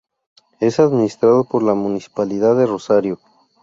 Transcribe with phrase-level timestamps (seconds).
[0.59, 3.19] Es administrado por la Municipalidad de Rosario.